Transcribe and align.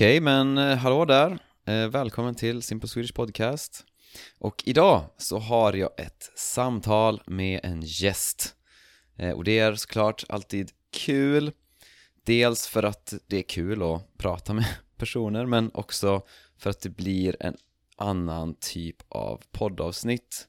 Okej, 0.00 0.20
men 0.20 0.58
eh, 0.58 0.76
hallå 0.76 1.04
där. 1.04 1.38
Eh, 1.64 1.88
välkommen 1.88 2.34
till 2.34 2.62
Simple 2.62 2.88
Swedish 2.88 3.14
Podcast. 3.14 3.84
Och 4.38 4.62
idag 4.66 5.04
så 5.16 5.38
har 5.38 5.72
jag 5.72 5.90
ett 5.96 6.32
samtal 6.36 7.22
med 7.26 7.60
en 7.62 7.82
gäst. 7.82 8.54
Eh, 9.16 9.30
och 9.30 9.44
det 9.44 9.58
är 9.58 9.74
såklart 9.74 10.24
alltid 10.28 10.70
kul. 10.92 11.52
Dels 12.24 12.66
för 12.68 12.82
att 12.82 13.14
det 13.26 13.36
är 13.36 13.42
kul 13.42 13.82
att 13.82 14.18
prata 14.18 14.52
med 14.52 14.64
personer, 14.96 15.46
men 15.46 15.70
också 15.74 16.22
för 16.58 16.70
att 16.70 16.80
det 16.80 16.90
blir 16.90 17.36
en 17.40 17.56
annan 17.96 18.54
typ 18.54 18.96
av 19.08 19.42
poddavsnitt. 19.52 20.48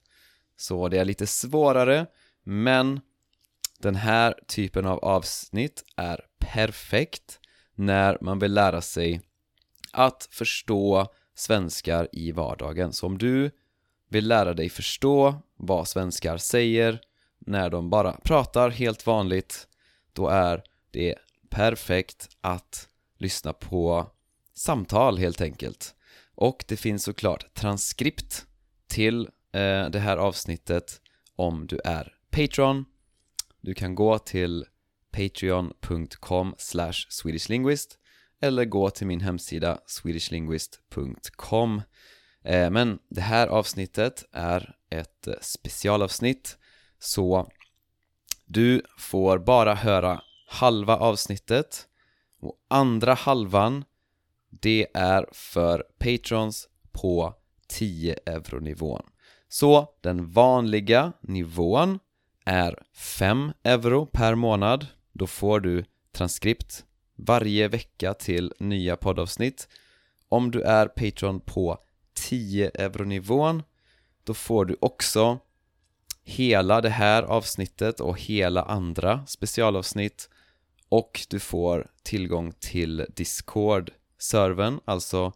Så 0.58 0.88
det 0.88 0.98
är 0.98 1.06
lite 1.06 1.28
svårare, 1.28 2.06
men 2.44 3.02
den 3.80 3.96
här 3.96 4.36
typen 4.48 4.86
av 4.86 5.00
avsnitt 5.00 5.84
är 5.96 6.26
perfekt 6.40 7.40
när 7.76 8.18
man 8.22 8.40
vill 8.40 8.54
lära 8.54 8.82
sig 8.82 9.22
att 9.94 10.28
förstå 10.32 11.08
svenskar 11.36 12.08
i 12.12 12.32
vardagen. 12.32 12.94
Så 12.94 13.06
om 13.06 13.18
du 13.18 13.52
vill 14.10 14.28
lära 14.28 14.54
dig 14.54 14.70
förstå 14.70 15.36
vad 15.56 15.88
svenskar 15.88 16.38
säger 16.38 17.02
när 17.40 17.70
de 17.70 17.90
bara 17.90 18.12
pratar 18.12 18.70
helt 18.70 19.08
vanligt, 19.08 19.68
då 20.14 20.28
är 20.28 20.64
det 20.92 21.16
perfekt 21.50 22.30
att 22.42 22.88
lyssna 23.18 23.54
på 23.54 24.12
samtal 24.54 25.18
helt 25.18 25.42
enkelt. 25.42 25.96
Och 26.36 26.64
det 26.68 26.78
finns 26.78 27.04
såklart 27.04 27.54
transkript 27.54 28.46
till 28.88 29.30
eh, 29.54 29.90
det 29.90 30.00
här 30.00 30.18
avsnittet 30.18 31.02
om 31.36 31.68
du 31.68 31.80
är 31.86 32.16
Patreon. 32.32 32.86
Du 33.62 33.74
kan 33.74 33.96
gå 33.96 34.20
till 34.20 34.66
patreon.com 35.12 36.56
swedishlinguist 37.10 37.98
eller 38.42 38.66
gå 38.66 38.90
till 38.90 39.08
min 39.08 39.22
hemsida 39.22 39.80
swedishlinguist.com 39.86 41.82
eh, 42.44 42.70
Men 42.70 43.00
det 43.10 43.22
här 43.22 43.48
avsnittet 43.48 44.26
är 44.32 44.76
ett 44.90 45.28
eh, 45.28 45.34
specialavsnitt 45.42 46.58
så 47.00 47.52
du 48.46 48.82
får 48.98 49.40
bara 49.40 49.76
höra 49.76 50.22
halva 50.48 50.98
avsnittet 50.98 51.88
och 52.42 52.56
andra 52.68 53.14
halvan 53.14 53.84
det 54.50 54.88
är 54.94 55.26
för 55.32 55.84
patrons 56.00 56.70
på 56.92 57.34
10 57.68 58.18
euro 58.26 58.60
nivån 58.60 59.04
Så 59.48 59.88
den 60.02 60.32
vanliga 60.32 61.14
nivån 61.22 62.00
är 62.46 62.84
5 62.96 63.52
euro 63.64 64.06
per 64.06 64.36
månad. 64.36 64.88
Då 65.14 65.28
får 65.28 65.60
du 65.60 65.86
transkript 66.12 66.86
varje 67.22 67.68
vecka 67.68 68.14
till 68.14 68.54
nya 68.60 68.96
poddavsnitt. 68.96 69.68
Om 70.30 70.52
du 70.52 70.62
är 70.62 70.88
Patreon 70.88 71.40
på 71.40 71.78
10 72.14 72.72
euronivån 72.74 73.64
Då 74.24 74.34
får 74.34 74.66
du 74.66 74.78
också 74.82 75.40
hela 76.24 76.82
det 76.82 76.90
här 76.90 77.24
avsnittet 77.24 78.00
och 78.00 78.20
hela 78.20 78.64
andra 78.64 79.26
specialavsnitt. 79.26 80.30
Och 80.90 81.22
du 81.30 81.40
får 81.40 81.92
tillgång 82.04 82.54
till 82.60 83.06
Discord-servern, 83.16 84.80
alltså 84.86 85.34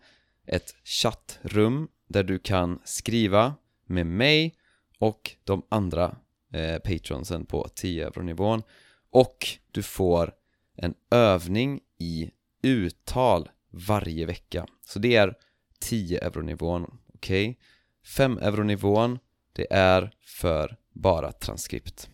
ett 0.47 0.75
chattrum 0.83 1.87
där 2.07 2.23
du 2.23 2.39
kan 2.39 2.79
skriva 2.83 3.55
med 3.85 4.05
mig 4.05 4.55
och 4.99 5.35
de 5.43 5.65
andra 5.69 6.15
eh, 6.53 6.79
patronsen 6.79 7.45
på 7.45 7.67
10 7.75 8.05
euronivån. 8.05 8.63
Och 9.09 9.47
du 9.71 9.83
får 9.83 10.33
en 10.75 10.93
övning 11.11 11.79
i 11.99 12.31
uttal 12.61 13.49
varje 13.69 14.25
vecka 14.25 14.65
så 14.85 14.99
det 14.99 15.15
är 15.15 15.33
10 15.79 16.19
euronivån, 16.19 16.97
okej? 17.13 17.49
Okay? 17.49 17.61
5 18.05 18.37
euronivån, 18.37 19.19
det 19.53 19.67
är 19.73 20.11
för 20.21 20.77
bara 20.93 21.31
transkript 21.31 22.09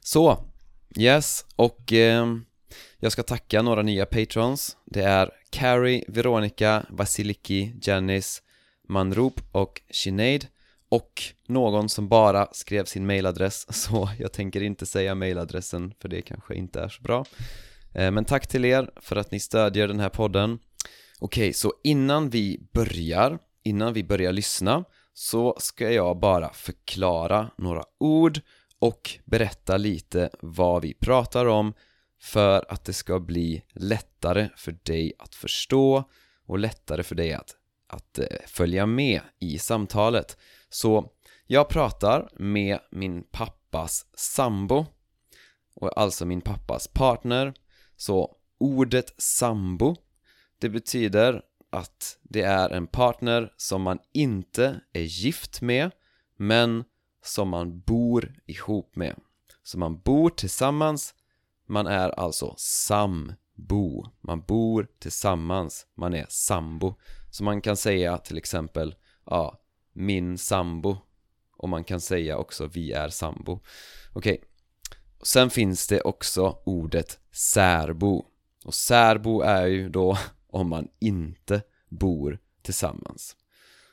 Så, 0.00 0.44
yes, 0.98 1.46
och 1.56 1.92
eh, 1.92 2.26
jag 2.98 3.12
ska 3.12 3.22
tacka 3.22 3.62
några 3.62 3.82
nya 3.82 4.06
patrons 4.06 4.76
Det 4.84 5.02
är 5.02 5.30
Carrie, 5.50 6.04
Veronica, 6.08 6.86
Vasiliki, 6.90 7.74
Janice, 7.82 8.42
Manrup 8.88 9.40
och 9.52 9.82
Sinead 9.90 10.46
och 10.88 11.22
någon 11.46 11.88
som 11.88 12.08
bara 12.08 12.48
skrev 12.52 12.84
sin 12.84 13.06
mailadress 13.06 13.66
så 13.82 14.10
jag 14.18 14.32
tänker 14.32 14.62
inte 14.62 14.86
säga 14.86 15.14
mailadressen 15.14 15.94
för 16.00 16.08
det 16.08 16.22
kanske 16.22 16.54
inte 16.54 16.80
är 16.80 16.88
så 16.88 17.02
bra 17.02 17.24
eh, 17.94 18.10
Men 18.10 18.24
tack 18.24 18.46
till 18.46 18.64
er 18.64 18.90
för 18.96 19.16
att 19.16 19.30
ni 19.30 19.40
stödjer 19.40 19.88
den 19.88 20.00
här 20.00 20.08
podden 20.08 20.58
Okej, 21.18 21.52
så 21.52 21.72
innan 21.84 22.30
vi 22.30 22.68
börjar, 22.72 23.38
innan 23.62 23.92
vi 23.92 24.04
börjar 24.04 24.32
lyssna 24.32 24.84
så 25.14 25.56
ska 25.58 25.90
jag 25.90 26.18
bara 26.18 26.52
förklara 26.52 27.50
några 27.58 27.84
ord 27.98 28.40
och 28.78 29.18
berätta 29.24 29.76
lite 29.76 30.30
vad 30.40 30.82
vi 30.82 30.94
pratar 30.94 31.46
om 31.46 31.74
för 32.20 32.64
att 32.68 32.84
det 32.84 32.92
ska 32.92 33.20
bli 33.20 33.62
lättare 33.72 34.48
för 34.56 34.76
dig 34.82 35.12
att 35.18 35.34
förstå 35.34 36.10
och 36.46 36.58
lättare 36.58 37.02
för 37.02 37.14
dig 37.14 37.32
att, 37.32 37.56
att 37.88 38.18
eh, 38.18 38.26
följa 38.46 38.86
med 38.86 39.20
i 39.40 39.58
samtalet. 39.58 40.36
Så 40.74 41.12
jag 41.46 41.68
pratar 41.68 42.28
med 42.36 42.78
min 42.90 43.22
pappas 43.22 44.06
sambo, 44.14 44.86
och 45.74 45.98
alltså 45.98 46.26
min 46.26 46.40
pappas 46.40 46.88
partner. 46.88 47.54
Så 47.96 48.36
ordet 48.58 49.14
sambo, 49.18 49.96
det 50.58 50.68
betyder 50.68 51.42
att 51.70 52.18
det 52.22 52.42
är 52.42 52.70
en 52.70 52.86
partner 52.86 53.52
som 53.56 53.82
man 53.82 53.98
inte 54.12 54.80
är 54.92 55.02
gift 55.02 55.60
med 55.60 55.90
men 56.36 56.84
som 57.24 57.48
man 57.48 57.80
bor 57.80 58.34
ihop 58.46 58.96
med. 58.96 59.16
Så 59.62 59.78
man 59.78 60.00
bor 60.00 60.30
tillsammans, 60.30 61.14
man 61.66 61.86
är 61.86 62.08
alltså 62.08 62.54
sambo. 62.58 64.06
Man 64.20 64.40
bor 64.40 64.88
tillsammans, 64.98 65.86
man 65.94 66.14
är 66.14 66.26
sambo. 66.28 66.94
Så 67.30 67.44
man 67.44 67.60
kan 67.60 67.76
säga 67.76 68.18
till 68.18 68.38
exempel, 68.38 68.94
ja, 69.26 69.60
min 69.94 70.38
sambo. 70.38 70.96
Och 71.56 71.68
man 71.68 71.84
kan 71.84 72.00
säga 72.00 72.38
också, 72.38 72.66
vi 72.66 72.92
är 72.92 73.08
sambo. 73.08 73.60
Okej. 74.12 74.32
Okay. 74.32 74.48
Sen 75.22 75.50
finns 75.50 75.86
det 75.86 76.00
också 76.00 76.58
ordet 76.64 77.18
särbo. 77.32 78.26
Och 78.64 78.74
särbo 78.74 79.40
är 79.40 79.66
ju 79.66 79.88
då 79.88 80.18
om 80.46 80.68
man 80.68 80.88
inte 80.98 81.62
bor 81.88 82.38
tillsammans. 82.62 83.36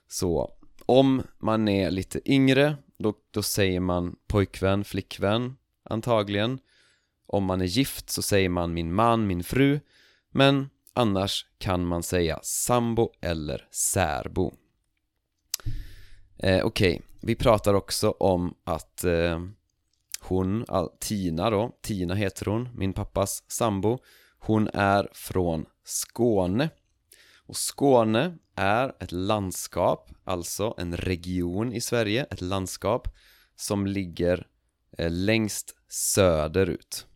Så 0.08 0.52
om 0.86 1.24
man 1.38 1.68
är 1.68 1.92
lite 1.92 2.32
yngre, 2.32 2.78
då, 2.98 3.14
då 3.32 3.44
säger 3.44 3.80
man 3.80 4.16
pojkvän, 4.28 4.84
flickvän 4.84 5.58
antagligen. 5.84 6.60
Om 7.28 7.44
man 7.44 7.62
är 7.62 7.66
gift 7.66 8.10
så 8.10 8.22
säger 8.22 8.50
man 8.50 8.74
min 8.74 8.94
man, 8.94 9.28
min 9.28 9.44
fru. 9.44 9.80
Men 10.30 10.70
annars 10.94 11.46
kan 11.58 11.86
man 11.86 12.04
säga 12.04 12.40
sambo 12.44 13.12
eller 13.22 13.68
särbo. 13.72 14.54
Eh, 16.44 16.66
Okej, 16.66 16.94
okay. 16.96 17.02
vi 17.22 17.36
pratar 17.36 17.74
också 17.74 18.12
om 18.12 18.54
att 18.64 19.04
eh, 19.04 19.40
hon, 20.20 20.66
ah, 20.68 20.88
Tina 21.00 21.50
då, 21.50 21.78
Tina 21.82 22.16
heter 22.16 22.46
hon, 22.46 22.70
min 22.76 22.94
pappas 22.94 23.44
sambo 23.48 24.00
Hon 24.40 24.70
är 24.74 25.10
från 25.14 25.66
Skåne 25.84 26.70
och 27.36 27.58
Skåne 27.58 28.38
är 28.56 28.94
ett 29.00 29.12
landskap, 29.12 30.12
alltså 30.24 30.76
en 30.78 30.98
region 30.98 31.74
i 31.74 31.82
Sverige, 31.82 32.26
ett 32.30 32.42
landskap 32.42 33.08
som 33.56 33.88
ligger 33.88 34.48
eh, 34.98 35.12
längst 35.12 35.76
söderut. 35.88 37.08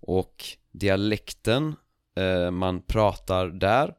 Och 0.00 0.44
dialekten 0.72 1.76
eh, 2.16 2.50
man 2.50 2.82
pratar 2.82 3.46
där 3.46 3.94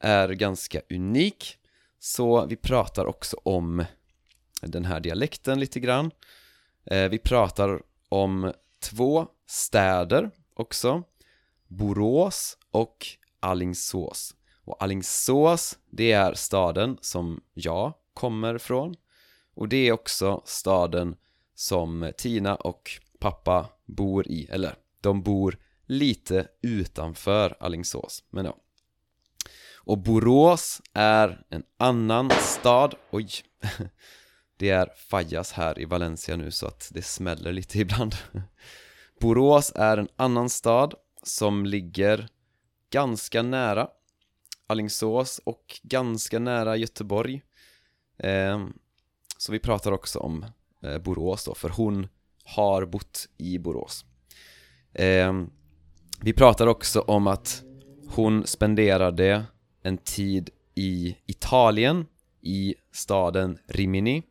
är 0.00 0.28
ganska 0.28 0.80
unik, 0.90 1.58
så 1.98 2.46
vi 2.46 2.56
pratar 2.56 3.06
också 3.06 3.36
om 3.42 3.84
den 4.62 4.84
här 4.84 5.00
dialekten 5.00 5.60
lite 5.60 5.80
grann. 5.80 6.10
Eh, 6.84 7.08
vi 7.08 7.18
pratar 7.18 7.82
om 8.08 8.52
två 8.80 9.26
städer 9.46 10.30
också, 10.54 11.02
Borås 11.68 12.58
och 12.70 13.06
Allingsås. 13.40 14.34
Och 14.64 14.82
Allingsås, 14.82 15.78
det 15.90 16.12
är 16.12 16.34
staden 16.34 16.98
som 17.00 17.40
jag 17.54 17.94
kommer 18.14 18.54
ifrån. 18.54 18.94
och 19.54 19.68
det 19.68 19.88
är 19.88 19.92
också 19.92 20.42
staden 20.44 21.16
som 21.54 22.12
Tina 22.16 22.54
och 22.54 22.90
pappa 23.18 23.66
bor 23.84 24.28
i, 24.28 24.46
eller 24.50 24.74
de 25.00 25.22
bor 25.22 25.58
lite 25.86 26.48
utanför 26.62 27.56
Allingsås, 27.60 28.24
men 28.30 28.44
ja 28.44 28.56
Och 29.74 29.98
Borås 29.98 30.82
är 30.92 31.44
en 31.48 31.62
annan 31.76 32.30
stad, 32.30 32.94
oj 33.10 33.28
Det 34.56 34.70
är 34.70 34.92
Fajas 34.96 35.52
här 35.52 35.78
i 35.78 35.84
Valencia 35.84 36.36
nu 36.36 36.50
så 36.50 36.66
att 36.66 36.90
det 36.92 37.02
smäller 37.02 37.52
lite 37.52 37.78
ibland 37.80 38.14
Borås 39.20 39.72
är 39.74 39.96
en 39.96 40.08
annan 40.16 40.50
stad 40.50 40.94
som 41.22 41.66
ligger 41.66 42.28
ganska 42.90 43.42
nära 43.42 43.88
Allingsås 44.66 45.40
och 45.44 45.80
ganska 45.82 46.38
nära 46.38 46.76
Göteborg. 46.76 47.42
Eh, 48.18 48.66
så 49.38 49.52
vi 49.52 49.58
pratar 49.58 49.92
också 49.92 50.18
om 50.18 50.46
eh, 50.82 50.98
Borås 50.98 51.44
då, 51.44 51.54
för 51.54 51.68
hon 51.68 52.08
har 52.44 52.86
bott 52.86 53.28
i 53.36 53.58
Borås. 53.58 54.04
Eh, 54.92 55.32
vi 56.20 56.32
pratar 56.32 56.66
också 56.66 57.00
om 57.00 57.26
att 57.26 57.62
hon 58.08 58.46
spenderade 58.46 59.44
en 59.82 59.98
tid 59.98 60.50
i 60.74 61.16
Italien, 61.26 62.06
i 62.40 62.74
staden 62.92 63.58
Rimini 63.66 64.22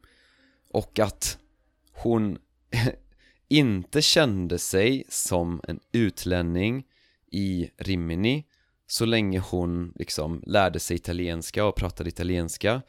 och 0.76 1.00
att 1.00 1.38
hon 1.92 2.38
inte 3.48 4.02
kände 4.02 4.60
sig 4.60 5.04
som 5.10 5.62
en 5.68 5.80
utlänning 5.92 6.86
i 7.32 7.70
Rimini 7.78 8.46
så 8.88 9.06
länge 9.06 9.40
hon 9.40 9.94
liksom 9.96 10.44
lärde 10.46 10.80
sig 10.80 10.96
italienska 10.96 11.66
och 11.66 11.76
pratade 11.76 12.10
italienska. 12.10 12.82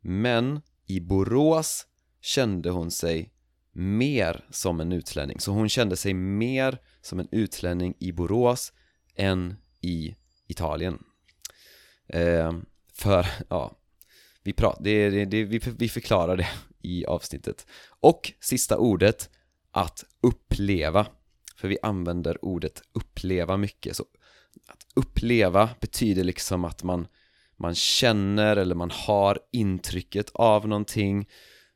Men 0.00 0.60
i 0.86 1.00
Borås 1.00 1.86
kände 2.20 2.70
hon 2.70 2.90
sig 2.90 3.32
mer 3.72 4.46
som 4.50 4.80
en 4.80 4.92
utlänning. 4.92 5.40
Så 5.40 5.52
hon 5.52 5.68
kände 5.68 5.96
sig 5.96 6.14
mer 6.14 6.78
som 7.00 7.20
en 7.20 7.28
utlänning 7.30 7.94
i 7.98 8.12
Borås 8.12 8.72
än 9.14 9.56
i 9.80 10.16
Italien. 10.46 10.98
Eh, 12.06 12.52
för, 12.92 13.26
ja 13.48 13.76
vi, 14.44 14.52
prat, 14.52 14.78
det, 14.80 15.10
det, 15.10 15.24
det, 15.24 15.44
vi, 15.44 15.60
vi 15.78 15.88
förklarar 15.88 16.36
det 16.36 16.48
i 16.82 17.06
avsnittet. 17.06 17.66
Och 18.00 18.32
sista 18.40 18.78
ordet 18.78 19.30
att 19.70 20.04
uppleva. 20.22 21.06
För 21.56 21.68
vi 21.68 21.78
använder 21.82 22.44
ordet 22.44 22.82
uppleva 22.92 23.56
mycket. 23.56 23.96
Så 23.96 24.02
att 24.68 24.86
uppleva 24.94 25.70
betyder 25.80 26.24
liksom 26.24 26.64
att 26.64 26.82
man 26.82 27.06
man 27.56 27.74
känner 27.74 28.56
eller 28.56 28.74
man 28.74 28.90
har 28.90 29.38
intrycket 29.52 30.30
av 30.34 30.68
någonting. 30.68 31.28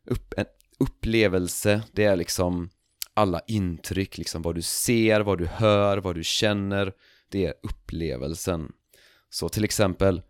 Upp, 0.07 0.35
en 0.37 0.47
upplevelse, 0.79 1.83
det 1.93 2.05
är 2.05 2.17
liksom 2.17 2.71
alla 3.15 3.41
intryck, 3.47 4.19
liksom 4.19 4.43
vad 4.43 4.55
du 4.55 4.63
ser, 4.63 5.21
vad 5.21 5.39
du 5.39 5.47
hör, 5.47 5.99
vad 5.99 6.15
du 6.15 6.25
känner. 6.25 6.93
Det 7.29 7.47
är 7.47 7.55
upplevelsen. 7.63 8.73
Så 9.31 9.49
till 9.49 9.65
exempel 9.65 10.23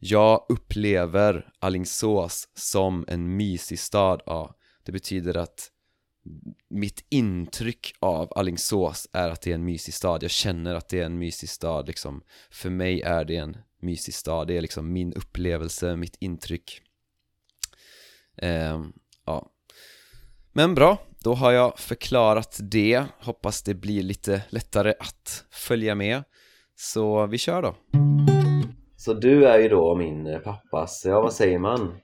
jag 0.00 0.46
upplever 0.48 1.52
Allingsås 1.58 2.48
som 2.54 3.04
en 3.08 3.36
mysig 3.36 3.78
stad, 3.78 4.22
ja. 4.26 4.56
Det 4.84 4.92
betyder 4.92 5.36
att 5.36 5.70
mitt 6.70 7.04
intryck 7.08 7.92
av 7.98 8.32
Allingsås 8.36 9.08
är 9.12 9.30
att 9.30 9.42
det 9.42 9.50
är 9.50 9.54
en 9.54 9.64
mysig 9.64 9.94
stad. 9.94 10.22
Jag 10.22 10.30
känner 10.30 10.74
att 10.74 10.88
det 10.88 11.00
är 11.00 11.04
en 11.04 11.18
mysig 11.18 11.48
stad 11.48 11.86
liksom. 11.86 12.22
För 12.50 12.70
mig 12.70 13.02
är 13.02 13.24
det 13.24 13.36
en 13.36 13.56
mysig 13.82 14.14
stad. 14.14 14.46
Det 14.46 14.56
är 14.56 14.60
liksom 14.60 14.92
min 14.92 15.12
upplevelse, 15.12 15.96
mitt 15.96 16.16
intryck. 16.20 16.80
Eh, 18.36 18.80
Ja. 19.30 19.50
Men 20.52 20.74
bra, 20.74 20.98
då 21.18 21.34
har 21.34 21.52
jag 21.52 21.78
förklarat 21.78 22.58
det. 22.62 23.04
Hoppas 23.20 23.62
det 23.62 23.74
blir 23.74 24.02
lite 24.02 24.42
lättare 24.48 24.94
att 25.00 25.44
följa 25.50 25.94
med. 25.94 26.24
Så 26.76 27.26
vi 27.26 27.38
kör 27.38 27.62
då. 27.62 27.76
Så 29.04 29.12
du 29.14 29.46
är 29.46 29.58
ju 29.58 29.68
då 29.68 29.94
min 29.94 30.40
pappas, 30.44 31.02
ja 31.06 31.20
vad 31.20 31.32
säger 31.32 31.58
man? 31.58 31.94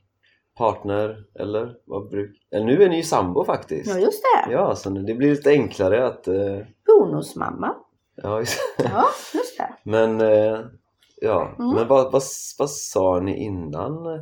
partner 0.59 1.17
eller 1.41 1.75
vad. 1.87 2.13
Eller 2.55 2.65
nu 2.67 2.83
är 2.83 2.89
ni 2.89 2.97
ju 2.97 3.03
sambo 3.03 3.45
faktiskt. 3.45 3.91
Ja, 3.91 3.99
just 3.99 4.23
det. 4.23 4.53
Ja, 4.53 4.75
så 4.75 4.91
det 4.91 5.15
blir 5.15 5.31
lite 5.31 5.51
enklare 5.51 6.07
att... 6.07 6.29
Eh... 6.29 6.59
Bonusmamma. 6.87 7.75
Ja, 8.23 8.39
just 8.39 8.59
Ja, 8.79 9.05
just 9.35 9.59
det. 9.59 9.69
Men, 9.91 10.21
eh, 10.21 10.59
ja, 11.21 11.49
Mm. 11.59 11.75
men 11.75 11.89
vad, 11.89 12.13
vad, 12.13 12.23
vad 12.59 12.71
sa 12.71 13.21
ni 13.21 13.45
innan 13.45 14.07
eh, 14.07 14.21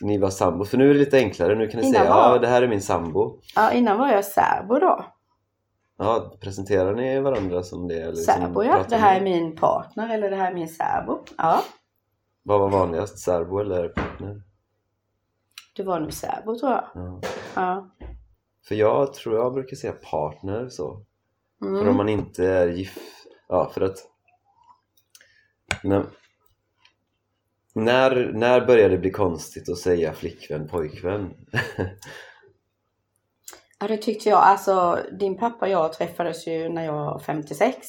ni 0.00 0.18
var 0.18 0.30
sambo? 0.30 0.64
För 0.64 0.78
nu 0.78 0.90
är 0.90 0.94
det 0.94 1.00
lite 1.00 1.16
enklare, 1.18 1.54
nu 1.54 1.68
kan 1.68 1.80
ni 1.80 1.86
Innan 1.86 2.00
säga 2.02 2.14
var- 2.14 2.32
ja 2.32 2.38
det 2.38 2.46
här 2.48 2.62
är 2.62 2.68
min 2.68 2.82
sambo. 2.82 3.38
Ja, 3.56 3.72
innan 3.72 3.98
var 3.98 4.08
jag 4.08 4.24
särbo 4.24 4.78
då. 4.78 5.04
Ja, 6.04 6.36
presenterar 6.40 6.94
ni 6.94 7.20
varandra 7.20 7.62
som 7.62 7.88
det? 7.88 7.94
Eller 8.00 8.12
liksom 8.12 8.34
Särbo 8.34 8.62
ja. 8.64 8.84
Det 8.88 8.96
här 8.96 9.16
är 9.20 9.24
min 9.24 9.56
partner 9.56 10.14
eller 10.14 10.30
det 10.30 10.36
här 10.36 10.50
är 10.50 10.54
min 10.54 10.68
särbo. 10.68 11.18
Ja, 11.38 11.62
Vad 12.42 12.60
var 12.60 12.68
vanligast, 12.68 13.18
särbo 13.18 13.58
eller 13.58 13.88
partner? 13.88 14.42
det 15.76 15.82
var 15.82 16.00
nog 16.00 16.12
särbo 16.12 16.58
tror 16.58 16.72
jag. 16.72 16.84
Ja. 16.94 17.20
Ja. 17.54 17.88
För 18.68 18.74
jag 18.74 19.14
tror 19.14 19.36
jag 19.36 19.54
brukar 19.54 19.76
säga 19.76 19.92
partner 19.92 20.68
så. 20.68 21.04
För 21.58 21.68
om 21.68 21.76
Mm. 21.76 21.96
man 21.96 22.08
inte 22.08 22.46
är 22.46 22.68
gift, 22.68 23.00
ja 23.48 23.70
för 23.74 23.80
att 23.80 23.96
när, 25.82 26.04
när, 27.74 28.32
när 28.32 28.66
börjar 28.66 28.88
det 28.88 28.98
bli 28.98 29.10
konstigt 29.10 29.68
att 29.68 29.78
säga 29.78 30.12
flickvän, 30.12 30.68
pojkvän? 30.68 31.34
ja, 33.82 33.88
det 33.88 33.96
tyckte 33.96 34.28
jag. 34.28 34.38
Alltså, 34.38 34.98
din 35.20 35.38
pappa 35.38 35.66
och 35.66 35.70
jag 35.72 35.92
träffades 35.92 36.46
ju 36.46 36.68
när 36.68 36.84
jag 36.84 36.92
var 36.92 37.18
56. 37.18 37.86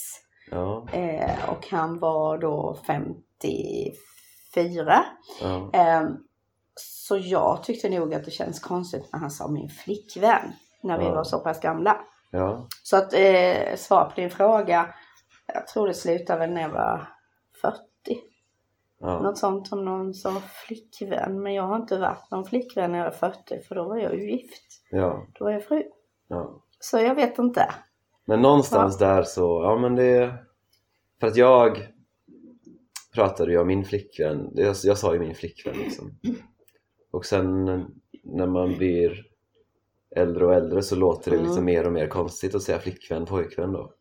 ja, 0.51 0.87
Eh, 0.93 1.49
och 1.49 1.67
han 1.71 1.99
var 1.99 2.37
då 2.37 2.77
54. 2.87 3.93
ja, 5.41 5.69
Eh, 5.73 6.03
så 6.75 7.17
jag 7.17 7.63
tyckte 7.63 7.89
nog 7.89 8.13
att 8.13 8.25
det 8.25 8.31
känns 8.31 8.59
konstigt 8.59 9.09
när 9.13 9.19
han 9.19 9.31
sa 9.31 9.47
min 9.47 9.69
flickvän. 9.69 10.53
När 10.83 10.97
vi 10.97 11.05
Ja. 11.05 11.13
var 11.15 11.23
så 11.23 11.39
pass 11.39 11.59
gamla. 11.59 11.97
ja, 12.31 12.67
Så 12.83 12.97
att 12.97 13.13
eh, 13.13 13.75
svar 13.75 14.05
på 14.05 14.11
din 14.15 14.29
fråga. 14.29 14.93
Jag 15.53 15.67
tror 15.67 15.87
det 15.87 15.93
slutade 15.93 16.39
väl 16.39 16.51
när 16.51 16.61
jag 16.61 16.69
var 16.69 17.07
40. 17.61 17.77
Ja, 18.99 19.19
Något 19.21 19.37
sånt 19.37 19.67
som 19.67 19.85
någon 19.85 20.13
sa 20.13 20.41
flickvän. 20.67 21.41
Men 21.43 21.53
jag 21.53 21.63
har 21.63 21.75
inte 21.75 21.99
varit 21.99 22.31
någon 22.31 22.45
flickvän 22.45 22.91
när 22.91 22.97
jag 22.99 23.05
var 23.05 23.11
40 23.11 23.61
för 23.67 23.75
då 23.75 23.83
var 23.83 23.97
jag 23.97 24.15
ju 24.15 24.31
gift. 24.31 24.81
ja, 24.91 25.27
Då 25.39 25.45
var 25.45 25.51
jag 25.51 25.63
fru. 25.63 25.83
ja. 26.27 26.61
Så 26.79 26.97
jag 26.97 27.15
vet 27.15 27.37
inte. 27.39 27.73
Men 28.25 28.41
någonstans 28.41 28.97
där 28.97 29.23
så, 29.23 29.63
ja 29.63 29.77
men 29.77 29.95
det 29.95 30.33
För 31.19 31.27
att 31.27 31.35
jag 31.35 31.87
pratade 33.13 33.51
ju 33.51 33.57
om 33.59 33.67
min 33.67 33.85
flickvän, 33.85 34.49
jag, 34.53 34.75
jag 34.83 34.97
sa 34.97 35.13
ju 35.13 35.19
min 35.19 35.35
flickvän 35.35 35.75
liksom 35.77 36.11
Och 37.11 37.25
sen 37.25 37.65
när 38.23 38.47
man 38.47 38.77
blir 38.77 39.25
äldre 40.15 40.45
och 40.45 40.53
äldre 40.53 40.81
så 40.83 40.95
låter 40.95 41.31
det 41.31 41.37
Mm. 41.37 41.49
lite 41.49 41.61
mer 41.61 41.85
och 41.85 41.91
mer 41.93 42.07
konstigt 42.07 42.55
att 42.55 42.61
säga 42.63 42.79
flickvän, 42.79 43.25
pojkvän 43.25 43.71
då 43.71 43.93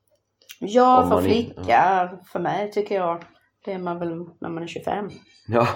Ja, 0.60 1.02
för 1.02 1.08
man 1.14 1.26
in- 1.26 1.30
flicka, 1.54 2.18
för 2.26 2.38
mig 2.40 2.72
tycker 2.72 2.94
jag, 2.94 3.24
det 3.64 3.72
är 3.72 3.78
man 3.78 3.98
väl 3.98 4.24
när 4.40 4.48
man 4.48 4.62
är 4.62 4.66
25. 4.66 5.10
Ja, 5.48 5.68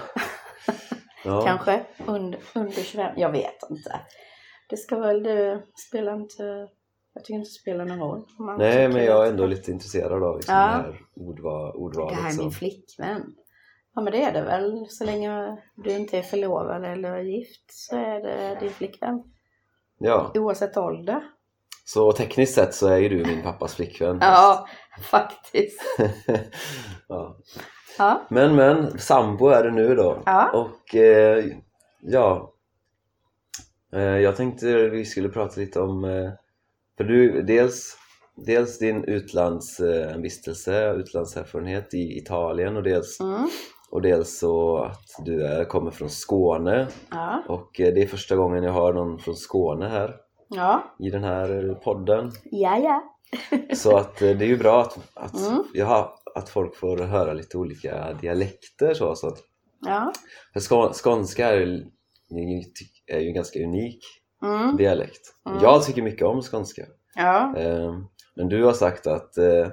ja. 1.25 1.41
Kanske 1.45 1.85
under, 2.05 2.39
under 2.55 2.71
25. 2.71 3.13
Jag 3.17 3.31
vet 3.31 3.57
inte. 3.69 3.99
Det 4.69 4.77
ska 4.77 4.99
väl 4.99 5.23
det 5.23 5.61
spela 5.87 6.13
inte, 6.15 6.43
jag 7.13 7.23
tycker 7.23 7.33
inte 7.33 7.47
det 7.49 7.53
spelar 7.61 7.85
någon 7.85 7.99
roll. 7.99 8.25
Nej 8.57 8.89
men 8.89 9.05
jag 9.05 9.25
är 9.27 9.31
ändå 9.31 9.45
lite 9.45 9.71
intresserad 9.71 10.23
av 10.23 10.35
liksom 10.37 10.55
Ja. 10.55 10.61
det 10.61 10.67
här 10.67 11.01
ordva, 11.15 11.65
Det 11.71 11.77
ordvalet 11.77 12.19
här 12.19 12.33
är 12.33 12.37
min 12.37 12.51
flickvän. 12.51 13.35
Ja 13.95 14.01
men 14.01 14.13
det 14.13 14.23
är 14.23 14.33
det 14.33 14.41
väl. 14.41 14.85
Så 14.89 15.05
länge 15.05 15.57
du 15.75 15.91
inte 15.91 16.17
är 16.17 16.21
förlovad 16.21 16.85
eller 16.85 17.17
gift 17.19 17.63
så 17.67 17.95
är 17.95 18.19
det 18.21 18.57
din 18.59 18.69
flickvän. 18.69 19.23
Ja, 19.99 20.31
Oavsett 20.35 20.77
ålder. 20.77 21.21
så 21.85 22.11
tekniskt 22.11 22.55
sett 22.55 22.75
så 22.75 22.87
är 22.87 22.97
ju 22.97 23.09
du 23.09 23.25
min 23.25 23.43
pappas 23.43 23.75
flickvän 23.75 24.17
Ja, 24.21 24.67
faktiskt. 25.01 25.81
ja. 27.07 27.37
Ja. 27.97 28.21
Men 28.29 28.55
men, 28.55 28.99
sambo 28.99 29.47
är 29.47 29.63
det 29.63 29.71
nu 29.71 29.95
då 29.95 30.21
Ja. 30.25 30.49
Och 30.53 30.95
eh, 30.95 31.45
ja 32.01 32.53
eh, 33.93 34.01
Jag 34.01 34.35
tänkte 34.35 34.89
vi 34.89 35.05
skulle 35.05 35.29
prata 35.29 35.59
lite 35.61 35.81
om 35.81 36.03
eh, 36.05 36.29
För 36.97 37.03
du, 37.03 37.41
dels 37.41 37.97
Dels 38.45 38.79
din 38.79 39.03
utlandsvistelse, 39.03 40.93
utlandserfarenhet 40.93 41.93
i 41.93 42.17
Italien 42.17 42.77
och 42.77 42.83
dels, 42.83 43.19
Mm. 43.19 43.47
och 43.91 44.01
dels 44.01 44.39
så 44.39 44.77
att 44.77 45.25
du 45.25 45.45
är, 45.45 45.65
kommer 45.65 45.91
från 45.91 46.09
Skåne 46.09 46.87
Ja. 47.11 47.43
och 47.47 47.79
eh, 47.81 47.93
det 47.93 48.01
är 48.03 48.07
första 48.07 48.35
gången 48.35 48.63
jag 48.63 48.71
har 48.71 48.93
någon 48.93 49.19
från 49.19 49.35
Skåne 49.35 49.87
här 49.87 50.15
Ja. 50.47 50.83
i 50.99 51.09
den 51.09 51.23
här 51.23 51.69
eh, 51.69 51.75
podden 51.75 52.31
Ja, 52.43 52.77
ja. 52.77 53.03
Så 53.75 53.97
att 53.97 54.21
eh, 54.21 54.29
det 54.37 54.45
är 54.45 54.49
ju 54.49 54.57
bra 54.57 54.81
att, 54.81 54.97
att, 55.13 55.47
Mm. 55.47 55.63
ja, 55.73 56.19
att 56.37 56.49
folk 56.49 56.75
får 56.75 56.97
höra 56.97 57.33
lite 57.33 57.57
olika 57.57 58.13
dialekter 58.13 58.93
så, 58.93 59.15
så 59.15 59.27
att, 59.27 59.37
Ja. 59.85 60.11
För 60.53 60.59
skå, 60.59 60.91
skånska 60.93 61.47
är, 61.47 61.57
ju- 61.57 61.85
är 63.07 63.19
ju 63.19 63.27
en 63.27 63.33
ganska 63.33 63.59
unik 63.59 63.99
Mm. 64.43 64.77
dialekt 64.77 65.21
Mm. 65.49 65.59
Jag 65.61 65.83
tycker 65.83 66.01
mycket 66.01 66.27
om 66.27 66.41
skånska 66.41 66.81
Ja. 67.15 67.57
eh, 67.57 67.93
Men 68.35 68.49
du 68.49 68.63
har 68.63 68.73
sagt 68.73 69.07
att 69.07 69.37
eh, 69.37 69.67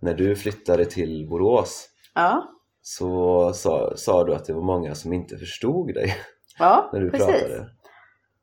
när 0.00 0.14
du 0.14 0.36
flyttade 0.36 0.84
till 0.84 1.26
Borås 1.30 1.88
Ja. 2.14 2.48
så 2.82 3.52
sa, 3.52 3.96
sa 3.96 4.24
du 4.24 4.34
att 4.34 4.44
det 4.44 4.52
var 4.52 4.62
många 4.62 4.94
som 4.94 5.12
inte 5.12 5.38
förstod 5.38 5.94
dig 5.94 6.14
Ja, 6.58 6.90
när 6.92 7.00
du 7.00 7.10
precis. 7.10 7.26
pratade 7.26 7.70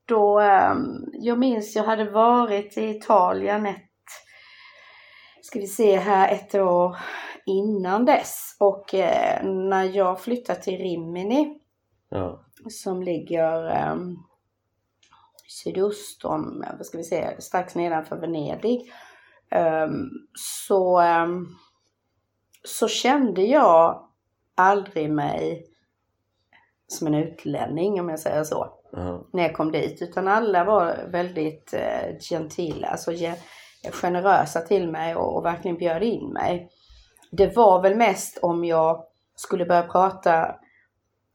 Då, 0.05 0.39
ehm, 0.39 1.05
jag 1.13 1.39
minns 1.39 1.75
jag 1.75 1.83
hade 1.83 2.09
varit 2.09 2.77
i 2.77 2.89
Italien 2.89 3.65
ett, 3.65 3.84
ska 5.47 5.59
vi 5.59 5.67
se 5.67 5.97
här, 5.97 6.31
ett 6.33 6.55
år 6.55 6.97
innan 7.45 8.05
dess. 8.05 8.55
Och 8.59 8.93
eh, 8.93 9.45
när 9.45 9.83
jag 9.83 10.21
flyttade 10.21 10.61
till 10.61 10.77
Rimini 10.77 11.59
Ja. 12.09 12.45
som 12.69 13.03
ligger 13.03 13.81
um, 13.91 14.23
sydost 15.47 16.25
om, 16.25 16.63
vad 16.77 16.85
ska 16.85 16.97
vi 16.97 17.03
säga, 17.03 17.41
strax 17.41 17.75
nedanför 17.75 18.17
Venedig. 18.17 18.91
ehm, 19.51 20.09
så, 20.67 20.99
ehm, 20.99 21.47
så 22.63 22.87
kände 22.87 23.41
jag 23.41 24.07
aldrig 24.55 25.11
mig 25.11 25.65
som 26.87 27.07
en 27.07 27.15
utlänning 27.15 27.99
om 27.99 28.09
jag 28.09 28.19
säger 28.19 28.43
så 28.43 28.79
Ja. 28.91 29.27
när 29.33 29.43
jag 29.43 29.55
kom 29.55 29.71
dit. 29.71 30.01
Utan 30.01 30.27
alla 30.27 30.63
var 30.63 31.05
väldigt 31.11 31.73
eh, 31.73 32.17
gentila, 32.29 32.87
alltså 32.87 33.11
generösa 33.91 34.61
till 34.61 34.91
mig 34.91 35.15
och, 35.15 35.37
och 35.37 35.45
verkligen 35.45 35.77
bjöd 35.77 36.03
in 36.03 36.33
mig. 36.33 36.69
Det 37.31 37.55
var 37.55 37.81
väl 37.81 37.95
mest 37.95 38.37
om 38.41 38.65
jag 38.65 39.03
skulle 39.35 39.65
börja 39.65 39.83
prata 39.83 40.55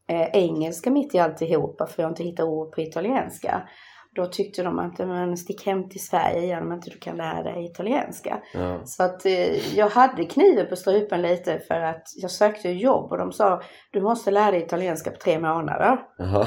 eh, 0.08 0.28
engelska 0.32 0.90
mitt 0.90 1.14
i 1.14 1.18
alltihopa 1.18 1.86
för 1.86 2.02
jag 2.02 2.10
inte 2.10 2.22
hittar 2.22 2.44
ord 2.44 2.74
på 2.74 2.80
italienska. 2.80 3.68
Då 4.14 4.26
tyckte 4.26 4.62
de 4.62 4.78
att 4.78 4.98
men 4.98 5.36
stick 5.36 5.66
hem 5.66 5.88
till 5.88 6.04
Sverige 6.04 6.42
igen 6.42 6.62
om 6.62 6.72
inte 6.72 6.90
du 6.90 6.98
kan 6.98 7.16
lära 7.16 7.42
dig 7.42 7.64
italienska. 7.64 8.42
Ja. 8.54 8.80
Så 8.84 9.02
att 9.02 9.26
eh, 9.26 9.76
jag 9.76 9.88
hade 9.88 10.24
kniven 10.24 10.66
på 10.68 10.76
strupen 10.76 11.22
lite 11.22 11.58
för 11.58 11.80
att 11.80 12.02
jag 12.16 12.30
sökte 12.30 12.68
jobb 12.68 13.12
och 13.12 13.18
de 13.18 13.32
sa 13.32 13.62
du 13.90 14.00
måste 14.00 14.30
lära 14.30 14.50
dig 14.50 14.62
italienska 14.62 15.10
på 15.10 15.16
tre 15.16 15.38
månader. 15.38 15.98
Jaha. 16.18 16.46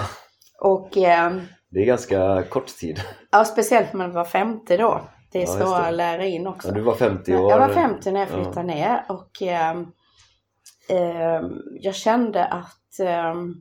Och 0.62 0.98
ehm, 0.98 1.42
Det 1.70 1.80
är 1.80 1.86
ganska 1.86 2.44
kort 2.44 2.68
tid. 2.68 3.00
Ja, 3.32 3.46
speciellt 3.46 3.94
när 3.94 3.98
man 3.98 4.14
var 4.14 4.26
50 4.26 4.78
då. 4.78 5.02
Det 5.34 5.40
är 5.44 5.48
Ja, 5.48 5.66
svårare 5.66 5.88
att 5.88 5.94
lära 5.94 6.26
in 6.26 6.48
också. 6.48 6.68
Ja, 6.68 6.74
du 6.74 6.82
var 6.82 6.96
50 6.96 7.36
år. 7.36 7.52
Jag 7.52 7.60
var 7.60 7.70
50 7.70 8.12
när 8.12 8.20
jag 8.20 8.30
Ja. 8.30 8.34
flyttade 8.44 8.64
ner 8.68 9.06
och 9.10 9.42
ehm, 9.42 9.88
ehm, 10.90 11.52
jag 11.80 11.96
kände 11.96 12.46
att 12.46 13.00
ehm, 13.00 13.54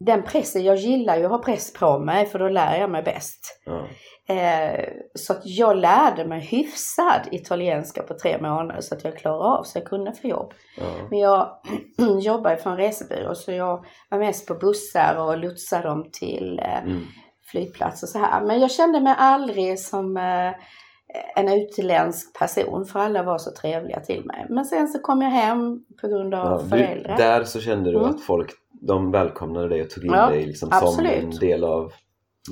den 0.00 0.22
pressen, 0.22 0.64
jag 0.64 0.76
gillar 0.76 1.16
ju 1.16 1.24
att 1.24 1.30
ha 1.30 1.38
press 1.38 1.72
på 1.72 1.98
mig 1.98 2.26
för 2.26 2.38
då 2.38 2.48
lär 2.48 2.80
jag 2.80 2.90
mig 2.90 3.02
bäst. 3.02 3.60
Ja. 3.64 3.86
Eh, 4.34 4.84
så 5.14 5.32
att 5.32 5.40
jag 5.44 5.76
lärde 5.76 6.24
mig 6.24 6.40
hyfsad 6.40 7.20
italienska 7.30 8.02
på 8.02 8.14
tre 8.14 8.38
månader 8.40 8.80
så 8.80 8.94
att 8.94 9.04
jag 9.04 9.16
klarade 9.18 9.44
av 9.44 9.62
så 9.62 9.78
jag 9.78 9.86
kunde 9.86 10.12
få 10.12 10.26
jobb. 10.28 10.52
Ja. 10.78 10.84
Men 11.10 11.18
jag 11.18 11.48
jobbar 12.20 12.50
ju 12.50 12.56
för 12.56 12.70
en 12.70 12.76
resebyrå 12.76 13.34
så 13.34 13.52
jag 13.52 13.84
var 14.10 14.18
mest 14.18 14.48
på 14.48 14.54
bussar 14.54 15.16
och 15.18 15.38
lotsade 15.38 15.88
dem 15.88 16.10
till 16.12 16.58
eh, 16.62 16.82
Mm. 16.84 17.02
Flygplats 17.56 18.02
och 18.02 18.08
så 18.08 18.18
här. 18.18 18.44
Men 18.44 18.60
jag 18.60 18.70
kände 18.70 19.00
mig 19.00 19.14
aldrig 19.18 19.80
som 19.80 20.16
eh, 20.16 20.52
en 21.36 21.48
utländsk 21.52 22.38
person 22.38 22.84
för 22.86 23.00
alla 23.00 23.22
var 23.22 23.38
så 23.38 23.50
trevliga 23.50 24.00
till 24.00 24.24
mig. 24.24 24.46
Men 24.48 24.64
sen 24.64 24.88
så 24.88 24.98
kom 24.98 25.22
jag 25.22 25.30
hem 25.30 25.80
på 26.00 26.08
grund 26.08 26.34
av 26.34 26.46
Ja, 26.46 26.58
du, 26.62 26.68
föräldrar. 26.68 27.16
där 27.16 27.44
så 27.44 27.60
kände 27.60 27.90
du 27.90 27.96
Mm. 27.98 28.10
att 28.10 28.20
folk 28.20 28.50
de 28.80 29.10
välkomnade 29.10 29.68
dig 29.68 29.82
och 29.82 29.90
tog 29.90 30.04
in 30.04 30.12
Ja, 30.12 30.26
dig 30.30 30.46
liksom 30.46 30.70
som 30.70 31.04
en 31.06 31.30
del 31.30 31.64
av 31.64 31.92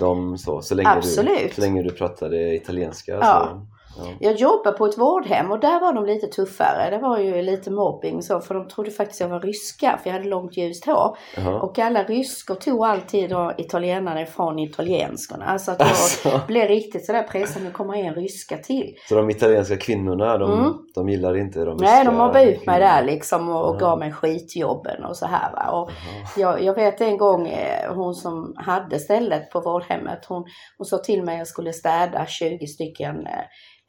dem 0.01 0.39
så, 0.39 0.61
så 0.63 0.75
länge, 0.75 0.91
du, 0.91 0.97
Absolut. 0.97 1.55
så 1.55 1.61
länge 1.61 1.83
du 1.83 1.91
pratade 1.91 2.55
italienska. 2.55 3.13
Ja. 3.13 3.49
Så, 3.51 3.67
ja. 3.99 4.05
Jag 4.21 4.35
jobbade 4.37 4.79
på 4.79 4.87
ett 4.87 4.99
vårdhem 4.99 5.51
och 5.51 5.61
där 5.61 5.81
var 5.81 5.93
de 5.93 6.07
lite 6.07 6.27
tuffare. 6.27 6.91
Det 6.91 6.99
var 6.99 7.19
ju 7.19 7.43
lite 7.43 7.71
mobbing 7.71 8.23
så 8.23 8.41
för 8.41 8.55
de 8.55 8.69
trodde 8.69 8.91
faktiskt 8.91 9.21
jag 9.21 9.29
var 9.29 9.41
ryska 9.41 9.99
för 10.03 10.11
jag 10.11 10.17
hade 10.17 10.29
långt 10.29 10.57
ljust 10.57 10.87
hår. 10.87 11.17
Jaha. 11.37 11.61
Och 11.61 11.79
alla 11.79 12.03
ryskor 12.05 12.55
tog 12.55 12.85
alltid 12.85 13.31
då 13.31 13.53
italienarna 13.59 14.23
ifrån 14.23 14.59
italienskorna. 14.59 15.59
Så 15.59 15.71
att 15.73 15.79
jag 15.81 15.89
Alltså. 15.89 16.41
blev 16.47 16.69
riktigt 16.69 17.07
sådär 17.07 17.23
pressad, 17.23 17.63
nu 17.63 17.71
kommer 17.71 17.95
en 17.95 18.15
ryska 18.15 18.57
till. 18.57 18.95
Så 19.09 19.15
de 19.15 19.31
italienska 19.31 19.77
kvinnorna, 19.77 20.39
de, 20.39 20.53
Mm. 20.53 20.73
de 20.95 21.09
gillar 21.09 21.37
inte 21.37 21.65
de 21.65 21.77
Nej, 21.77 21.99
ryska 21.99 22.11
de 22.11 22.17
mobbade 22.19 22.45
ut 22.51 22.67
mig 22.67 22.81
där 22.81 23.05
liksom 23.05 23.49
och, 23.49 23.69
och 23.69 23.75
Ja. 23.75 23.79
gav 23.79 23.99
mig 23.99 24.13
skitjobben 24.13 25.05
och 25.05 25.17
så 25.17 25.27
här 25.27 25.53
va. 25.53 25.71
Och 25.71 25.91
Jaha. 25.91 26.27
jag, 26.53 26.63
jag 26.63 26.75
vet 26.75 27.01
en 27.01 27.19
gång 27.19 27.47
eh, 27.49 27.95
hon 27.95 28.15
som 28.15 28.55
hade 28.57 28.99
stället 28.99 29.51
på 29.51 29.61
vårdhemmet, 29.61 30.25
hon, 30.29 30.45
hon 30.79 30.85
sa 30.85 30.99
till 30.99 31.23
mig 31.25 31.35
att 31.35 31.39
jag 31.39 31.47
skulle 31.47 31.73
städa 31.73 32.27
20 32.27 32.67
stycken 32.67 33.27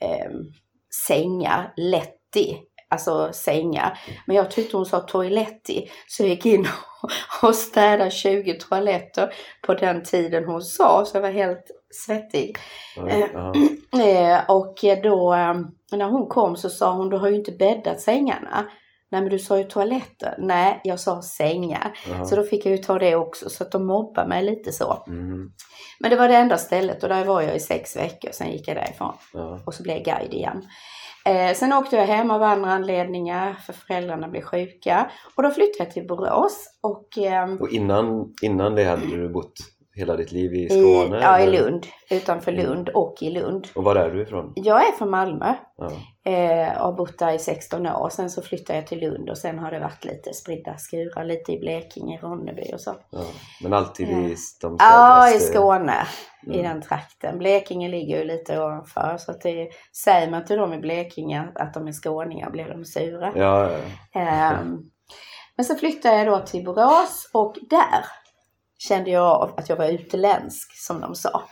eh, 0.02 0.32
sängar, 1.08 1.74
letti, 1.78 2.58
alltså 2.90 3.30
sängar. 3.34 4.00
Men 4.26 4.36
jag 4.36 4.52
tyckte 4.52 4.78
hon 4.78 4.86
sa 4.86 5.00
toaletti, 5.00 5.90
så 6.08 6.24
jag 6.24 6.30
gick 6.30 6.46
in 6.46 6.68
och, 7.42 7.56
städade 7.56 8.12
20 8.12 8.60
toaletter 8.60 9.34
på 9.62 9.74
den 9.74 10.04
tiden 10.04 10.46
hon 10.46 10.62
sa, 10.62 11.06
så 11.06 11.18
jag 11.18 11.22
var 11.22 11.32
helt 11.32 11.72
svettig. 12.06 12.58
Jaha. 12.96 13.54
Eh, 13.96 14.50
och 14.50 14.76
då 15.04 15.34
eh, 15.34 15.54
när 15.92 16.10
hon 16.10 16.28
kom 16.28 16.56
så 16.56 16.70
sa 16.70 16.94
hon, 16.94 17.10
du 17.10 17.18
har 17.18 17.30
ju 17.30 17.36
inte 17.36 17.52
bäddat 17.52 18.02
sängarna. 18.02 18.66
Nej 19.16 19.22
men 19.22 19.32
du 19.32 19.40
sa 19.40 19.58
ju 19.58 19.64
toaletter. 19.64 20.36
Nej, 20.38 20.82
jag 20.84 21.00
sa 21.00 21.22
sängar. 21.22 21.98
Jaha. 22.10 22.26
Så 22.26 22.36
då 22.36 22.44
fick 22.44 22.66
jag 22.66 22.72
ju 22.72 22.78
ta 22.78 23.00
det 23.00 23.16
också, 23.16 23.50
så 23.50 23.64
att 23.64 23.72
de 23.72 23.88
mobbade 23.88 24.28
mig 24.28 24.44
lite 24.44 24.72
så. 24.72 25.04
Mm. 25.08 25.52
Men 26.00 26.10
det 26.10 26.16
var 26.16 26.28
det 26.28 26.36
enda 26.36 26.58
stället 26.58 27.04
och 27.04 27.10
där 27.10 27.26
var 27.26 27.42
jag 27.42 27.56
i 27.56 27.60
sex 27.60 27.96
veckor, 27.96 28.30
sen 28.34 28.52
gick 28.52 28.68
jag 28.68 28.78
därifrån. 28.78 29.14
Ja. 29.34 29.60
Och 29.66 29.74
så 29.74 29.84
blev 29.84 29.96
jag 29.96 30.06
guide 30.06 30.34
igen. 30.34 30.64
Eh, 31.26 31.54
sen 31.54 31.74
åkte 31.74 31.96
jag 31.96 32.06
hem 32.06 32.32
av 32.32 32.44
andra 32.44 32.72
anledningar, 32.72 33.54
för 33.54 33.74
föräldrarna 33.74 34.28
blev 34.28 34.42
sjuka. 34.42 35.12
Och 35.36 35.44
då 35.44 35.52
flyttade 35.52 35.84
jag 35.84 35.92
till 35.92 36.08
Borås 36.08 36.80
och 36.84 37.18
ehm, 37.18 37.58
Och 37.58 37.70
innan, 37.70 38.34
innan 38.42 38.76
det 38.76 38.84
hade 38.84 39.08
du 39.08 39.30
bott 39.30 39.54
hela 39.96 40.16
ditt 40.16 40.32
liv 40.32 40.54
i 40.54 40.66
i, 40.66 40.70
Skåne? 40.70 41.20
ja, 41.22 41.40
i? 41.40 41.52
Lund, 41.58 41.86
utanför 42.10 42.52
Lund 42.52 42.90
och 42.90 43.16
i 43.22 43.30
Lund. 43.30 43.68
Och 43.76 43.84
var 43.84 43.96
är 43.96 44.10
du 44.12 44.22
ifrån? 44.22 44.54
Jag 44.56 44.88
är 44.88 44.92
från 44.92 45.10
Malmö. 45.10 45.54
Ja. 45.78 45.92
Eh, 46.32 46.78
och 46.78 46.86
har 46.86 46.94
bott 46.94 47.20
där 47.20 47.34
i 47.34 47.40
16 47.40 47.88
år. 47.88 48.10
Sen 48.10 48.30
så 48.30 48.42
flyttade 48.42 48.80
jag 48.80 48.88
till 48.88 49.00
Lund 49.00 49.30
och 49.30 49.38
sen 49.38 49.60
har 49.60 49.72
det 49.72 49.80
varit 49.80 50.06
lite 50.06 50.34
spridda 50.34 50.78
skurar, 50.78 51.24
lite 51.24 51.52
i 51.52 51.60
Blekinge, 51.60 52.20
Ronneby 52.22 52.72
och 52.74 52.82
så. 52.82 52.96
Ja. 53.12 53.24
Men 53.64 53.74
alltid 53.74 54.08
Ja. 54.08 54.18
i 54.18 54.36
de 54.62 54.76
Ja, 54.80 55.30
i 55.36 55.40
Skåne, 55.40 56.08
i 56.48 56.60
Mm. 56.60 56.64
den 56.64 56.82
trakten. 56.82 57.38
Blekinge 57.38 57.90
ligger 57.90 58.18
ju 58.18 58.24
lite 58.24 58.60
ovanför 58.62 59.18
så 59.20 59.32
att 59.32 59.42
det 59.42 59.70
säger 60.04 60.32
man 60.32 60.46
till 60.46 60.58
dem 60.58 60.74
i 60.74 60.78
Blekinge 60.78 61.48
att 61.56 61.74
de 61.74 61.88
är 61.88 61.92
skåningar 61.92 62.50
blir 62.50 62.66
de 62.70 62.86
sura. 62.86 63.32
Ja, 63.36 63.70
ja. 63.72 63.80
Ehm, 64.22 64.78
men 65.58 65.66
så 65.66 65.76
flyttade 65.76 66.18
jag 66.18 66.28
då 66.28 66.40
till 66.40 66.64
Borås 66.66 67.30
och 67.34 67.56
där 67.70 68.06
kände 68.88 69.10
jag 69.12 69.24
av 69.24 69.54
att 69.58 69.70
jag 69.70 69.76
var 69.76 69.88
utländsk 69.88 70.78
som 70.78 71.02
de 71.02 71.16
sa. 71.16 71.44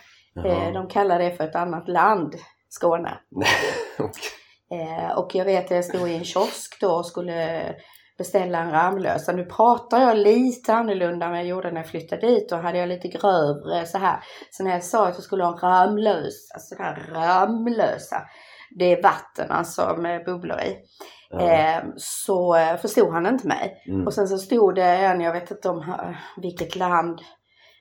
Eh, 0.44 0.46
Jaha. 0.46 0.70
de 0.70 0.88
kallar 0.88 1.18
det 1.18 1.36
för 1.36 1.44
ett 1.44 1.56
annat 1.56 1.88
land, 1.88 2.34
Skåne. 2.68 3.18
Eh, 4.72 5.18
och 5.18 5.34
jag 5.34 5.44
vet 5.44 5.64
att 5.64 5.70
jag 5.70 5.84
stod 5.84 6.08
i 6.08 6.14
en 6.14 6.24
kiosk 6.24 6.80
då 6.80 6.90
och 6.90 7.06
skulle 7.06 7.74
beställa 8.18 8.58
en 8.58 8.70
Ramlösa. 8.70 9.32
Nu 9.32 9.44
pratar 9.44 10.00
jag 10.00 10.16
lite 10.16 10.74
annorlunda 10.74 11.26
än 11.26 11.34
jag 11.34 11.46
gjorde 11.46 11.70
när 11.70 11.80
jag 11.80 11.90
flyttade 11.90 12.26
dit. 12.26 12.48
Då 12.48 12.56
hade 12.56 12.78
jag 12.78 12.88
lite 12.88 13.08
grövre 13.08 13.86
så 13.86 13.98
här. 13.98 14.20
Så 14.50 14.64
när 14.64 14.70
jag 14.70 14.84
sa 14.84 15.08
att 15.08 15.14
jag 15.14 15.22
skulle 15.22 15.44
ha 15.44 15.52
en 15.52 15.58
Ramlösa, 15.58 16.58
så 16.58 16.74
där 16.74 17.08
Ramlösa. 17.12 18.22
Det 18.78 18.92
är 18.92 19.02
vatten 19.02 19.50
alltså 19.50 19.96
med 19.98 20.24
bubblor 20.24 20.60
i. 20.60 20.76
Eh, 21.40 21.84
så 21.96 22.56
eh, 22.56 22.76
förstod 22.76 23.12
han 23.12 23.26
inte 23.26 23.46
mig. 23.46 23.82
Mm. 23.86 24.06
Och 24.06 24.14
sen 24.14 24.28
så 24.28 24.38
stod 24.38 24.74
det 24.74 24.84
en, 24.84 25.20
jag 25.20 25.32
vet 25.32 25.50
inte 25.50 25.68
om 25.68 25.84
vilket 26.36 26.76
land 26.76 27.20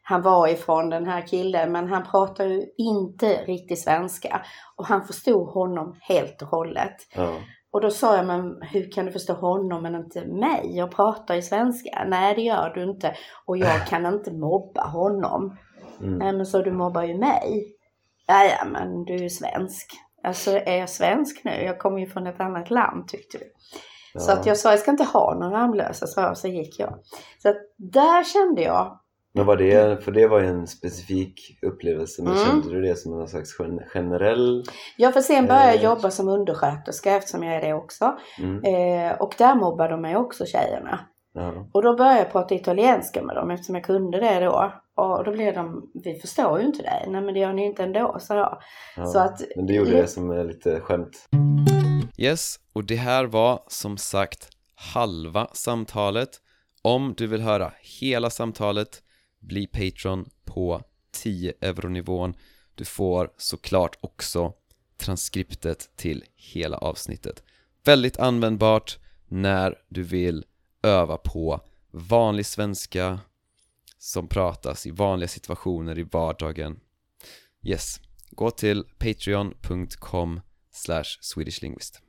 han 0.03 0.22
var 0.22 0.48
ifrån 0.48 0.89
den 0.89 1.05
här 1.05 1.27
killen, 1.27 1.72
men 1.72 1.88
han 1.88 2.03
pratar 2.03 2.45
ju 2.45 2.65
inte 2.77 3.27
riktigt 3.27 3.83
svenska. 3.83 4.41
Och 4.75 4.86
han 4.86 5.05
förstod 5.05 5.48
honom 5.48 5.95
helt 6.01 6.41
och 6.41 6.48
hållet. 6.48 6.95
Ja. 7.15 7.33
Och 7.72 7.81
då 7.81 7.89
sa 7.89 8.15
jag, 8.15 8.25
men 8.25 8.62
hur 8.62 8.91
kan 8.91 9.05
du 9.05 9.12
förstå 9.12 9.33
honom 9.33 9.83
men 9.83 9.95
inte 9.95 10.25
mig? 10.25 10.77
Jag 10.77 10.91
pratar 10.91 11.36
ju 11.36 11.41
svenska. 11.41 12.05
Nej, 12.07 12.36
det 12.36 12.41
gör 12.41 12.69
du 12.75 12.83
inte. 12.83 13.15
Och 13.45 13.57
jag 13.57 13.88
kan 13.88 14.05
inte 14.05 14.31
mobba 14.31 14.88
honom. 14.88 15.57
Mm. 16.01 16.17
Nej, 16.17 16.33
men 16.33 16.45
så 16.45 16.62
du 16.62 16.72
mobbar 16.72 17.03
ju 17.03 17.17
mig. 17.17 17.75
Ja, 18.27 18.65
men 18.65 19.03
du 19.03 19.13
är 19.13 19.19
ju 19.19 19.29
svensk. 19.29 19.91
Alltså, 20.24 20.51
är 20.51 20.77
jag 20.77 20.89
svensk 20.89 21.42
nu? 21.44 21.51
Jag 21.63 21.80
kommer 21.80 22.00
ju 22.00 22.08
från 22.08 22.27
ett 22.27 22.39
annat 22.39 22.70
land, 22.70 23.08
tyckte 23.08 23.38
du. 23.38 23.44
Så 24.20 24.32
Ja. 24.32 24.34
att 24.38 24.46
jag 24.46 24.58
sa, 24.58 24.70
jag 24.70 24.80
ska 24.80 24.92
inte 24.92 25.03
ha 25.03 25.34
någon 25.39 25.51
Ramlösa, 25.51 26.08
så, 26.08 26.22
jag, 26.22 26.38
så 26.38 26.48
gick 26.48 26.80
jag. 26.80 26.94
Så 27.42 27.50
att 27.50 27.56
där 27.77 28.24
kände 28.24 28.62
jag, 28.62 29.00
Men 29.36 29.46
var 29.46 29.58
det, 29.58 30.03
för 30.03 30.12
det 30.12 30.27
var 30.27 30.39
ju 30.39 30.48
en 30.48 30.68
specifik 30.68 31.60
upplevelse, 31.62 32.24
men 32.24 32.34
Mm. 32.34 32.46
kände 32.46 32.70
du 32.70 32.82
det 32.82 32.96
som 32.96 33.22
en 33.22 33.27
slags 33.27 33.60
gen- 33.60 33.80
generell? 33.94 34.63
jag 34.98 35.13
får 35.13 35.22
sen 35.22 35.46
börja 35.48 35.74
Eh. 35.74 35.84
jobba 35.84 36.10
som 36.12 36.27
undersköterska 36.30 37.15
eftersom 37.15 37.44
jag 37.44 37.56
är 37.56 37.62
det 37.62 37.74
också. 37.74 38.18
Mm. 38.39 38.63
Eh, 38.63 39.22
och 39.22 39.34
där 39.38 39.56
mobbade 39.56 39.89
de 39.89 40.01
mig 40.01 40.15
också 40.15 40.46
tjejerna. 40.46 41.00
Ja. 41.34 41.53
Och 41.74 41.84
då 41.84 41.96
började 41.98 42.20
jag 42.20 42.32
prata 42.32 42.56
italienska 42.56 43.22
med 43.24 43.36
dem 43.36 43.51
eftersom 43.51 43.75
jag 43.75 43.84
kunde 43.84 44.20
det 44.20 44.39
då. 44.39 44.74
Och 44.95 45.23
då 45.23 45.31
blev 45.31 45.53
de, 45.53 45.91
vi 46.03 46.19
förstår 46.19 46.59
ju 46.59 46.65
inte 46.65 46.81
dig. 46.81 47.05
Nej 47.07 47.21
men 47.21 47.33
det 47.33 47.39
gör 47.39 47.53
ni 47.53 47.65
inte 47.65 47.83
ändå, 47.83 48.17
sa 48.19 48.35
jag. 48.35 48.62
Ja. 48.95 49.05
Så 49.05 49.19
att, 49.19 49.41
Men 49.55 49.65
du 49.65 49.75
gjorde 49.75 49.91
det 49.91 50.07
som 50.07 50.31
är 50.31 50.43
lite 50.43 50.79
skämt. 50.79 51.29
Yes, 52.17 52.59
och 52.73 52.83
det 52.83 52.95
här 52.95 53.25
var 53.25 53.63
som 53.67 53.97
sagt 53.97 54.50
halva 54.75 55.47
samtalet. 55.53 56.29
Om 56.81 57.13
du 57.17 57.27
vill 57.27 57.41
höra 57.41 57.73
hela 58.01 58.29
samtalet, 58.29 59.03
bli 59.39 59.67
Patreon 59.67 60.29
på 60.45 60.81
10 61.12 61.53
euronivån. 61.62 62.33
Du 62.75 62.85
får 62.85 63.29
såklart 63.38 63.97
också 64.01 64.53
transkriptet 64.97 65.89
till 65.95 66.23
hela 66.35 66.77
avsnittet. 66.77 67.43
Väldigt 67.85 68.19
användbart, 68.19 68.97
när 69.27 69.75
du 69.89 70.03
vill 70.03 70.45
öva 70.83 71.17
på 71.17 71.62
vanlig 71.91 72.45
svenska 72.45 73.19
som 74.03 74.27
pratas 74.27 74.86
i 74.86 74.91
vanliga 74.91 75.27
situationer 75.27 76.00
i 76.00 76.03
vardagen. 76.03 76.79
Yes, 77.62 78.00
gå 78.31 78.51
till 78.51 78.83
patreon.com 78.83 80.41
slash 80.72 81.17
swedishlinguist 81.22 82.01